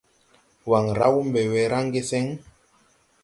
Waŋ 0.69 0.85
raw 0.99 1.15
mbe 1.27 1.41
we 1.51 1.61
raŋge 1.71 2.01
seŋ? 2.09 2.25